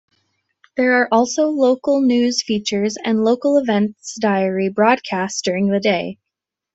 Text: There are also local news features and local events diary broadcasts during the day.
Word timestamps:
There 0.77 0.93
are 0.99 1.07
also 1.11 1.49
local 1.49 2.01
news 2.01 2.41
features 2.41 2.97
and 3.05 3.23
local 3.23 3.59
events 3.59 4.15
diary 4.19 4.67
broadcasts 4.69 5.43
during 5.43 5.67
the 5.67 5.79
day. 5.79 6.17